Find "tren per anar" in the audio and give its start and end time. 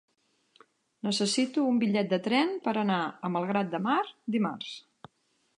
2.29-2.99